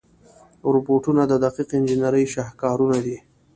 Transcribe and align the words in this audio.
روبوټونه 0.73 1.23
د 1.27 1.33
دقیق 1.43 1.69
انجنیري 1.77 2.23
شاهکارونه 2.33 2.97
دي. 3.05 3.17